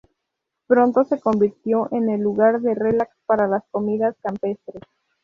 Pronto 0.65 1.03
se 1.03 1.19
convirtió 1.19 1.87
en 1.91 2.09
un 2.09 2.23
lugar 2.23 2.59
de 2.61 2.73
relax 2.73 3.15
para 3.27 3.45
las 3.45 3.61
comidas 3.69 4.15
campestres. 4.23 4.81